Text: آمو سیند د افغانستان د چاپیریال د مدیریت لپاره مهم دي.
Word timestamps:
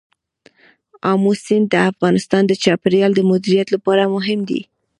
آمو 1.11 1.31
سیند 1.45 1.67
د 1.69 1.75
افغانستان 1.91 2.43
د 2.47 2.51
چاپیریال 2.63 3.11
د 3.15 3.21
مدیریت 3.31 3.67
لپاره 3.75 4.11
مهم 4.15 4.39
دي. 4.49 4.61